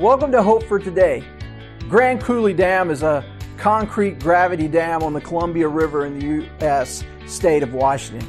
[0.00, 1.22] Welcome to Hope for Today.
[1.90, 3.22] Grand Coulee Dam is a
[3.58, 7.04] concrete gravity dam on the Columbia River in the U.S.
[7.26, 8.26] state of Washington.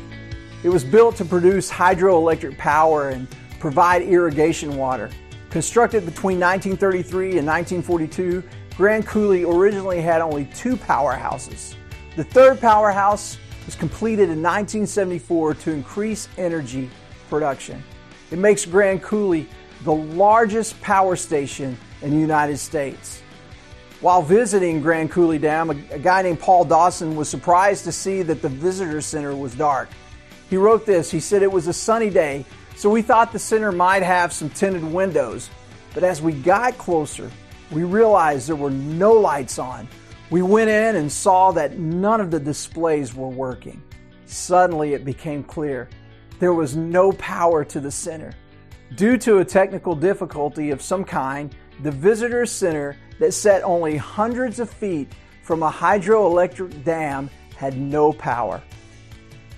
[0.64, 3.26] It was built to produce hydroelectric power and
[3.62, 5.10] provide irrigation water.
[5.50, 8.44] Constructed between 1933 and 1942,
[8.76, 11.76] Grand Coulee originally had only two powerhouses.
[12.18, 16.90] The third powerhouse was completed in 1974 to increase energy
[17.30, 17.82] production.
[18.32, 19.48] It makes Grand Coulee
[19.84, 23.22] the largest power station in the United States.
[24.00, 28.42] While visiting Grand Coulee Dam, a, guy named Paul Dawson was surprised to see that
[28.42, 29.90] the visitor center was dark.
[30.50, 31.12] He wrote this.
[31.12, 34.50] He said it was a sunny day, so we thought the center might have some
[34.50, 35.50] tinted windows.
[35.94, 37.30] But as we got closer,
[37.70, 39.88] we realized there were no lights on.
[40.30, 43.84] We went in and saw that none of the displays were working.
[44.26, 45.90] Suddenly it became clear
[46.42, 48.34] there was no power to the center.
[48.96, 54.60] Due to a technical difficulty of some kind, the visitor center that sat only hundreds
[54.60, 55.08] of feet
[55.44, 58.60] from a hydroelectric dam had no power.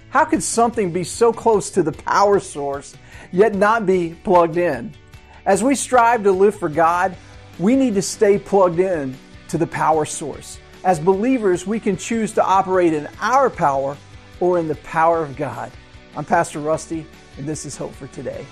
[0.09, 2.97] How could something be so close to the power source
[3.31, 4.93] yet not be plugged in?
[5.45, 7.15] As we strive to live for God,
[7.59, 9.15] we need to stay plugged in
[9.47, 10.59] to the power source.
[10.83, 13.95] As believers, we can choose to operate in our power
[14.41, 15.71] or in the power of God.
[16.15, 17.07] I'm Pastor Rusty,
[17.39, 18.45] and this is Hope for Today.